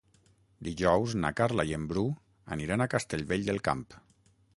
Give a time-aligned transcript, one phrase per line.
[0.67, 2.05] Dijous na Carla i en Bru
[2.57, 3.85] aniran a Castellvell del Camp.